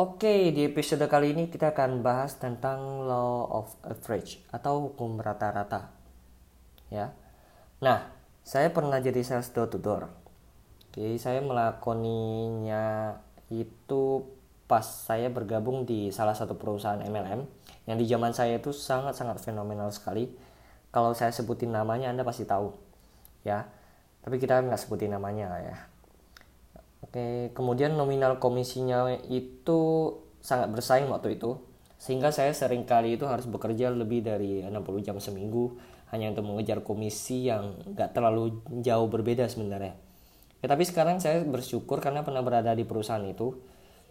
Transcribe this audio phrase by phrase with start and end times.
[0.00, 5.92] Oke, di episode kali ini kita akan bahas tentang law of average atau hukum rata-rata.
[6.88, 7.12] Ya.
[7.84, 8.08] Nah,
[8.40, 10.08] saya pernah jadi sales door to door.
[10.88, 13.12] Oke, saya melakoninya
[13.52, 14.24] itu
[14.64, 17.44] pas saya bergabung di salah satu perusahaan MLM
[17.84, 20.32] yang di zaman saya itu sangat-sangat fenomenal sekali.
[20.88, 22.72] Kalau saya sebutin namanya Anda pasti tahu.
[23.44, 23.68] Ya.
[24.24, 25.89] Tapi kita nggak sebutin namanya ya
[27.10, 31.58] Oke, kemudian nominal komisinya itu sangat bersaing waktu itu.
[31.98, 35.74] Sehingga saya sering kali itu harus bekerja lebih dari 60 jam seminggu
[36.14, 39.98] hanya untuk mengejar komisi yang gak terlalu jauh berbeda sebenarnya.
[40.62, 43.58] Ya, tapi sekarang saya bersyukur karena pernah berada di perusahaan itu.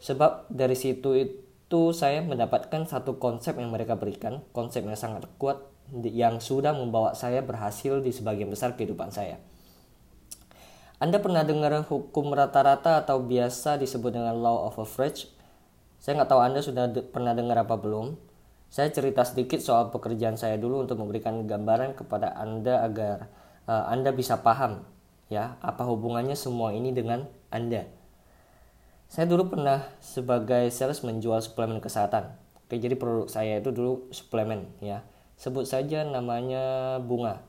[0.03, 5.63] Sebab dari situ itu saya mendapatkan satu konsep yang mereka berikan, konsep yang sangat kuat
[6.03, 9.39] yang sudah membawa saya berhasil di sebagian besar kehidupan saya.
[10.99, 15.31] Anda pernah dengar hukum rata-rata atau biasa disebut dengan law of average?
[15.95, 18.19] Saya nggak tahu Anda sudah de pernah dengar apa belum.
[18.67, 23.31] Saya cerita sedikit soal pekerjaan saya dulu untuk memberikan gambaran kepada Anda agar
[23.63, 24.83] uh, Anda bisa paham
[25.31, 27.87] ya apa hubungannya semua ini dengan Anda.
[29.07, 32.35] Saya dulu pernah sebagai sales menjual suplemen kesehatan.
[32.67, 35.07] Oke, jadi produk saya itu dulu suplemen ya.
[35.39, 37.39] Sebut saja namanya bunga.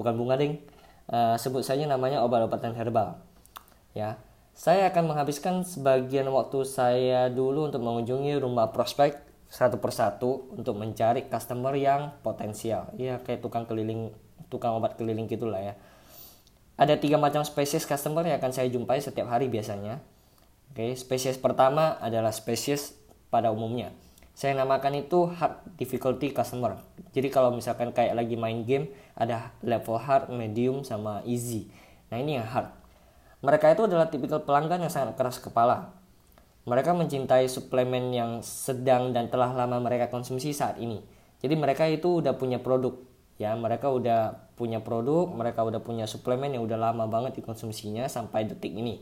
[0.00, 0.64] Bukan bunga ding
[1.10, 3.18] uh, sebut saja namanya obat-obatan herbal.
[3.96, 4.20] Ya,
[4.52, 11.26] saya akan menghabiskan sebagian waktu saya dulu untuk mengunjungi rumah prospek satu persatu untuk mencari
[11.30, 12.92] customer yang potensial.
[12.98, 14.12] Ya, kayak tukang keliling,
[14.52, 15.74] tukang obat keliling gitulah ya.
[16.76, 20.04] Ada tiga macam spesies customer yang akan saya jumpai setiap hari biasanya.
[20.76, 22.92] Oke, spesies pertama adalah spesies
[23.32, 23.96] pada umumnya
[24.36, 26.76] saya namakan itu hard difficulty customer.
[27.16, 31.72] Jadi kalau misalkan kayak lagi main game ada level hard, medium sama easy.
[32.12, 32.68] Nah ini yang hard.
[33.40, 35.96] Mereka itu adalah tipikal pelanggan yang sangat keras kepala.
[36.68, 41.00] Mereka mencintai suplemen yang sedang dan telah lama mereka konsumsi saat ini.
[41.40, 42.92] Jadi mereka itu udah punya produk.
[43.40, 48.44] Ya, mereka udah punya produk, mereka udah punya suplemen yang udah lama banget dikonsumsinya sampai
[48.44, 49.00] detik ini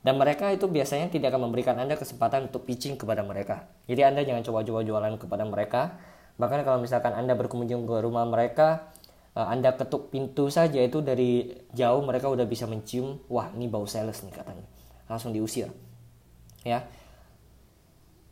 [0.00, 3.68] dan mereka itu biasanya tidak akan memberikan Anda kesempatan untuk pitching kepada mereka.
[3.84, 6.00] Jadi Anda jangan coba-coba jualan kepada mereka.
[6.40, 8.96] Bahkan kalau misalkan Anda berkunjung ke rumah mereka,
[9.36, 13.84] eh, Anda ketuk pintu saja itu dari jauh mereka udah bisa mencium, wah ini bau
[13.84, 14.64] sales nih katanya.
[15.04, 15.68] Langsung diusir.
[16.64, 16.88] Ya.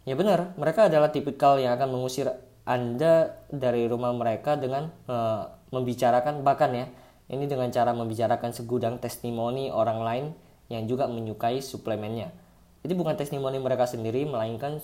[0.09, 2.33] Ya benar, mereka adalah tipikal yang akan mengusir
[2.65, 6.89] Anda dari rumah mereka dengan uh, membicarakan bahkan ya,
[7.29, 10.27] ini dengan cara membicarakan segudang testimoni orang lain
[10.69, 12.33] yang juga menyukai suplemennya.
[12.85, 14.79] Jadi bukan testimoni mereka sendiri, melainkan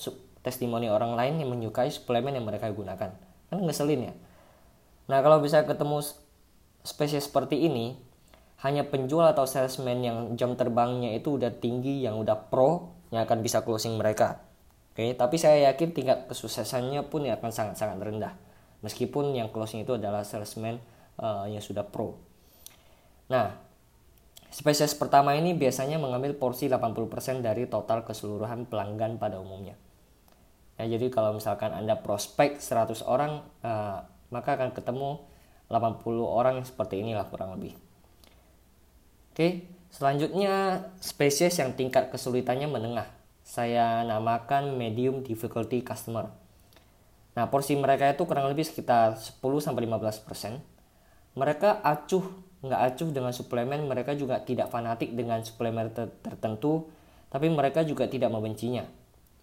[0.44, 3.16] testimoni orang lain yang menyukai suplemen yang mereka gunakan.
[3.48, 4.14] Kan ngeselin ya.
[5.08, 6.00] Nah kalau bisa ketemu
[6.84, 7.96] spesies seperti ini,
[8.64, 13.44] hanya penjual atau salesman yang jam terbangnya itu udah tinggi, yang udah pro, yang akan
[13.44, 14.40] bisa closing mereka.
[14.94, 18.32] Oke, tapi saya yakin tingkat kesuksesannya pun akan sangat-sangat rendah.
[18.80, 20.78] Meskipun yang closing itu adalah salesman
[21.18, 22.14] uh, yang sudah pro.
[23.32, 23.63] Nah,
[24.54, 29.74] Spesies pertama ini biasanya mengambil porsi 80% dari total keseluruhan pelanggan pada umumnya.
[30.78, 35.26] Ya, jadi kalau misalkan Anda prospek 100 orang, uh, maka akan ketemu
[35.66, 37.74] 80 orang seperti inilah kurang lebih.
[39.34, 43.10] Oke, selanjutnya spesies yang tingkat kesulitannya menengah.
[43.42, 46.30] Saya namakan medium difficulty customer.
[47.34, 50.62] Nah, porsi mereka itu kurang lebih sekitar 10-15%.
[51.34, 52.22] Mereka acuh
[52.64, 56.88] nggak acuh dengan suplemen, mereka juga tidak fanatik dengan suplemen ter tertentu,
[57.28, 58.88] tapi mereka juga tidak membencinya.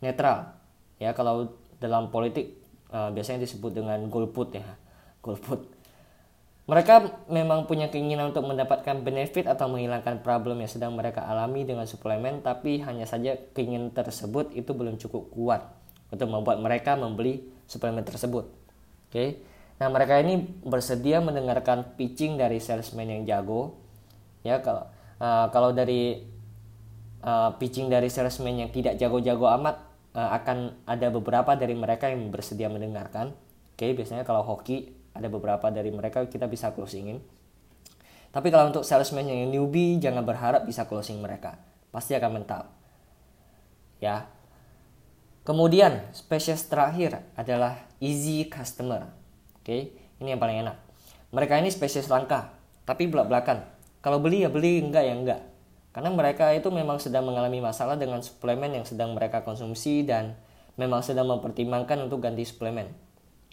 [0.01, 0.57] Netral.
[0.97, 2.57] Ya, kalau dalam politik
[2.89, 4.65] uh, biasanya disebut dengan golput ya.
[5.25, 5.69] Golput.
[6.65, 11.85] Mereka memang punya keinginan untuk mendapatkan benefit atau menghilangkan problem yang sedang mereka alami dengan
[11.85, 15.61] suplemen, tapi hanya saja keinginan tersebut itu belum cukup kuat
[16.09, 18.49] untuk membuat mereka membeli suplemen tersebut.
[18.49, 19.13] Oke.
[19.13, 19.29] Okay?
[19.81, 23.81] Nah, mereka ini bersedia mendengarkan pitching dari salesman yang jago.
[24.45, 24.85] Ya, kalau
[25.17, 26.21] uh, kalau dari
[27.25, 29.81] uh, pitching dari salesman yang tidak jago-jago amat
[30.13, 33.33] uh, akan ada beberapa dari mereka yang bersedia mendengarkan.
[33.73, 37.17] Oke, okay, biasanya kalau hoki ada beberapa dari mereka kita bisa closingin.
[38.29, 41.57] Tapi kalau untuk salesman yang newbie jangan berharap bisa closing mereka.
[41.89, 42.69] Pasti akan mental.
[43.97, 44.29] Ya.
[45.41, 49.20] Kemudian spesies terakhir adalah easy customer
[49.61, 50.73] Oke, ini yang paling enak.
[51.29, 52.49] Mereka ini spesies langka,
[52.81, 53.61] tapi belak-belakan.
[54.01, 55.41] Kalau beli ya beli, enggak ya enggak.
[55.93, 60.33] Karena mereka itu memang sedang mengalami masalah dengan suplemen yang sedang mereka konsumsi dan
[60.81, 62.89] memang sedang mempertimbangkan untuk ganti suplemen.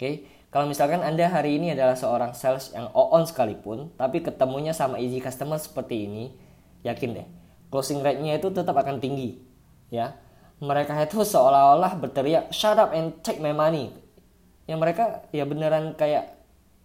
[0.01, 4.97] Oke, kalau misalkan Anda hari ini adalah seorang sales yang on sekalipun, tapi ketemunya sama
[4.97, 6.33] easy customer seperti ini,
[6.89, 7.29] yakin deh,
[7.69, 9.45] closing rate-nya itu tetap akan tinggi.
[9.93, 10.17] Ya,
[10.57, 13.93] mereka itu seolah-olah berteriak shut up and take my money
[14.69, 16.37] ya mereka ya beneran kayak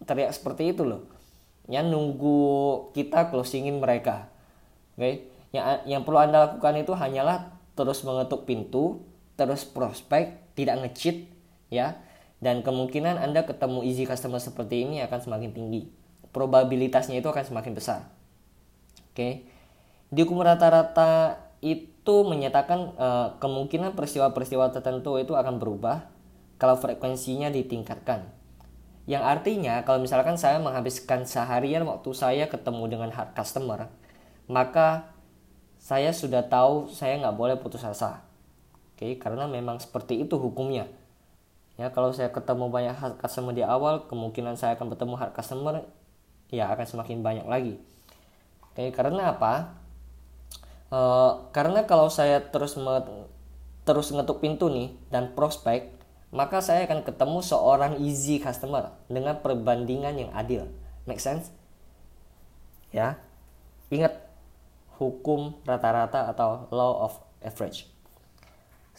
[0.08, 1.04] teriak seperti itu loh.
[1.68, 4.32] Ya nunggu kita closingin mereka.
[4.96, 5.00] Oke?
[5.00, 5.14] Okay?
[5.54, 9.06] yang yang perlu anda lakukan itu hanyalah terus mengetuk pintu
[9.38, 11.28] terus prospek tidak ngecheat
[11.68, 12.00] ya.
[12.40, 15.88] Dan kemungkinan anda ketemu easy customer seperti ini akan semakin tinggi.
[16.34, 18.00] Probabilitasnya itu akan semakin besar.
[19.12, 19.14] Oke?
[19.14, 19.32] Okay?
[20.14, 26.13] di hukum rata-rata itu menyatakan uh, kemungkinan peristiwa-peristiwa tertentu itu akan berubah
[26.56, 28.26] kalau frekuensinya ditingkatkan.
[29.04, 33.92] Yang artinya kalau misalkan saya menghabiskan seharian waktu saya ketemu dengan hard customer,
[34.48, 35.12] maka
[35.76, 38.24] saya sudah tahu saya nggak boleh putus asa.
[38.96, 40.88] Oke, karena memang seperti itu hukumnya.
[41.74, 45.84] Ya, kalau saya ketemu banyak hard customer di awal, kemungkinan saya akan bertemu hard customer
[46.48, 47.74] ya akan semakin banyak lagi.
[48.70, 49.74] Oke, karena apa?
[50.88, 51.00] E,
[51.50, 52.78] karena kalau saya terus
[53.84, 55.93] terus ngetuk pintu nih dan prospek,
[56.34, 60.66] maka saya akan ketemu seorang easy customer dengan perbandingan yang adil.
[61.06, 61.54] Make sense?
[62.90, 63.22] Ya.
[63.94, 64.18] Ingat
[64.98, 67.86] hukum rata-rata atau law of average.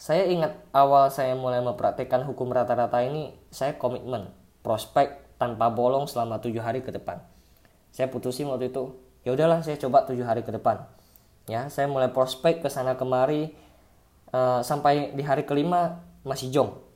[0.00, 4.32] Saya ingat awal saya mulai mempraktikkan hukum rata-rata ini, saya komitmen
[4.64, 7.20] prospek tanpa bolong selama tujuh hari ke depan.
[7.92, 8.96] Saya putusin waktu itu,
[9.28, 10.88] ya udahlah saya coba tujuh hari ke depan.
[11.48, 13.52] Ya, saya mulai prospek ke sana kemari
[14.32, 16.86] uh, sampai di hari kelima masih jong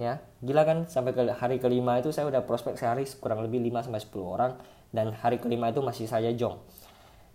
[0.00, 0.78] ya gila kan?
[0.88, 4.52] Sampai ke hari kelima itu saya udah prospek sehari kurang lebih 5 sampai 10 orang
[4.92, 6.60] dan hari kelima itu masih saya jong.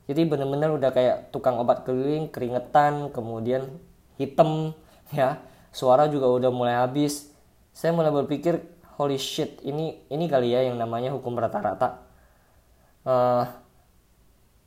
[0.08, 3.68] Jadi bener-bener udah kayak tukang obat keliling keringetan kemudian
[4.16, 4.72] hitam
[5.18, 5.42] ya.
[5.76, 7.30] Suara juga udah mulai habis.
[7.76, 8.58] Saya mulai berpikir
[8.98, 12.02] holy shit ini ini kali ya yang namanya hukum rata-rata.
[13.06, 13.46] Uh,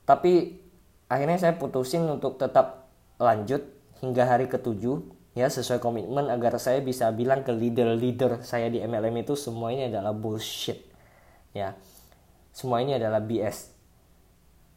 [0.07, 0.63] tapi
[1.11, 2.87] akhirnya saya putusin untuk tetap
[3.19, 3.67] lanjut
[4.01, 9.25] hingga hari ketujuh ya sesuai komitmen agar saya bisa bilang ke leader-leader saya di MLM
[9.25, 10.85] itu semua ini adalah bullshit.
[11.57, 11.81] Ya
[12.53, 13.73] semua ini adalah BS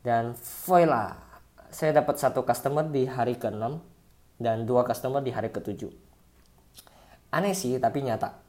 [0.08, 1.20] dan voila
[1.68, 3.82] saya dapat satu customer di hari ke-6
[4.40, 5.92] dan dua customer di hari ke-7
[7.34, 8.40] aneh sih tapi nyata.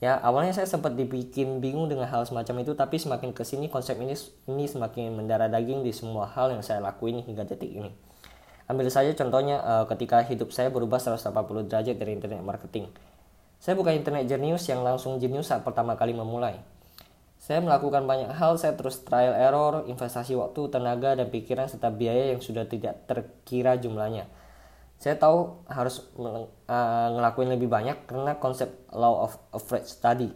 [0.00, 4.00] Ya awalnya saya sempat dibikin bingung dengan hal semacam itu tapi semakin ke sini konsep
[4.00, 4.16] ini
[4.48, 7.92] ini semakin mendarah daging di semua hal yang saya lakuin hingga detik ini
[8.70, 12.86] Ambil saja contohnya uh, ketika hidup saya berubah 180 derajat dari internet marketing.
[13.58, 16.62] Saya bukan internet jenius yang langsung jenius saat pertama kali memulai.
[17.42, 22.30] Saya melakukan banyak hal, saya terus trial error, investasi waktu, tenaga, dan pikiran serta biaya
[22.30, 24.30] yang sudah tidak terkira jumlahnya.
[25.02, 30.30] Saya tahu harus uh, ngelakuin lebih banyak karena konsep law of average tadi.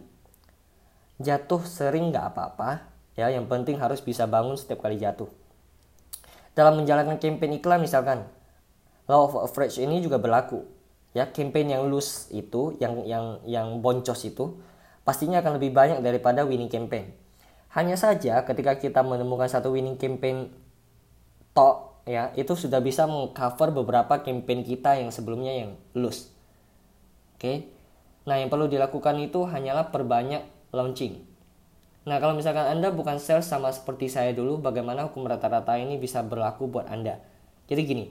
[1.23, 2.83] Jatuh sering nggak apa-apa,
[3.15, 5.44] ya yang penting harus bisa bangun setiap kali jatuh.
[6.55, 8.23] Dalam menjalankan campaign iklan misalkan,
[9.11, 10.63] law of average ini juga berlaku.
[11.11, 14.59] Ya, campaign yang loose itu, yang yang yang boncos itu,
[15.03, 17.11] pastinya akan lebih banyak daripada winning campaign.
[17.75, 20.51] Hanya saja ketika kita menemukan satu winning campaign
[21.51, 26.31] tok ya, itu sudah bisa mengcover beberapa campaign kita yang sebelumnya yang loose.
[27.35, 27.67] Oke.
[28.23, 31.34] Nah, yang perlu dilakukan itu hanyalah perbanyak launching
[32.05, 36.21] Nah, kalau misalkan Anda bukan sales sama seperti saya dulu, bagaimana hukum rata-rata ini bisa
[36.21, 37.17] berlaku buat Anda?
[37.65, 38.05] Jadi gini,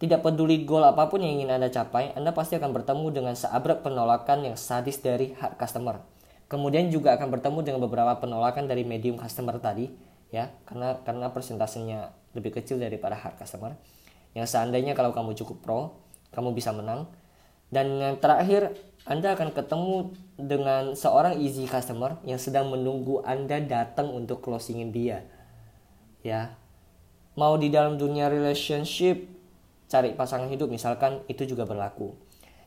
[0.00, 3.84] tidak peduli goal apa pun yang ingin Anda capai, Anda pasti akan bertemu dengan seabrak
[3.84, 6.00] penolakan yang sadis dari hard customer.
[6.48, 9.92] Kemudian juga akan bertemu dengan beberapa penolakan dari medium customer tadi,
[10.32, 13.76] ya, karena karena persentasenya lebih kecil daripada hard customer.
[14.32, 15.80] Yang seandainya kalau kamu cukup pro,
[16.32, 17.08] kamu bisa menang.
[17.70, 18.74] Dan yang terakhir,
[19.06, 25.22] anda akan ketemu dengan seorang easy customer yang sedang menunggu Anda datang untuk closingin dia.
[26.26, 26.58] Ya.
[27.38, 29.30] Mau di dalam dunia relationship,
[29.86, 32.18] cari pasangan hidup misalkan itu juga berlaku.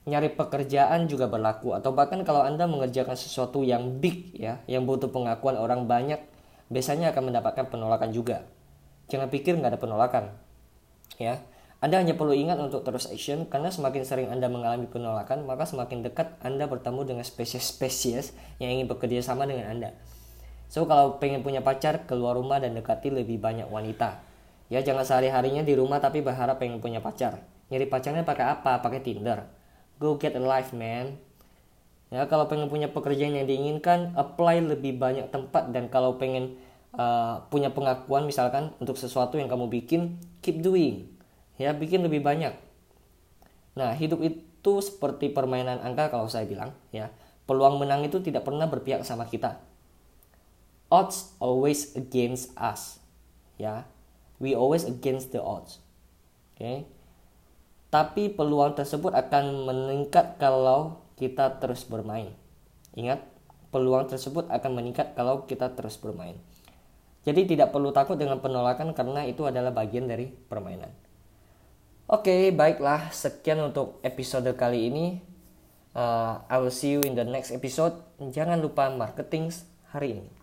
[0.08, 5.12] Nyari pekerjaan juga berlaku atau bahkan kalau Anda mengerjakan sesuatu yang big ya, yang butuh
[5.12, 6.24] pengakuan orang banyak,
[6.72, 8.48] biasanya akan mendapatkan penolakan juga.
[9.12, 10.32] Jangan pikir nggak ada penolakan.
[11.20, 11.44] Ya,
[11.80, 16.04] anda hanya perlu ingat untuk terus action karena semakin sering Anda mengalami penolakan, maka semakin
[16.04, 19.96] dekat Anda bertemu dengan spesies-spesies yang ingin bekerja sama dengan Anda.
[20.68, 24.20] So kalau pengen punya pacar, keluar rumah dan dekati lebih banyak wanita.
[24.68, 27.40] Ya jangan sehari-harinya di rumah tapi berharap pengen punya pacar.
[27.72, 28.84] Nyari pacarnya pakai apa?
[28.84, 29.48] Pakai Tinder.
[30.04, 31.16] Go get a life, man.
[32.12, 36.60] Ya kalau pengen punya pekerjaan yang diinginkan, apply lebih banyak tempat dan kalau pengen
[36.92, 41.19] uh, punya pengakuan misalkan untuk sesuatu yang kamu bikin, keep doing
[41.60, 42.56] ya bikin lebih banyak
[43.76, 47.12] nah hidup itu seperti permainan angka kalau saya bilang ya
[47.46, 49.60] peluang menang itu tidak pernah berpihak sama kita
[50.90, 53.04] odds always against us
[53.60, 53.86] ya
[54.40, 55.84] we always against the odds
[56.56, 56.88] oke okay?
[57.90, 62.30] Tapi peluang tersebut akan meningkat kalau kita terus bermain.
[62.94, 63.26] Ingat,
[63.74, 66.38] peluang tersebut akan meningkat kalau kita terus bermain.
[67.26, 70.94] Jadi tidak perlu takut dengan penolakan karena itu adalah bagian dari permainan.
[72.10, 75.22] Oke, baiklah sekian untuk episode kali ini.
[75.94, 77.94] Uh, I will see you in the next episode.
[78.18, 79.54] Jangan lupa marketing
[79.94, 80.39] hari ini.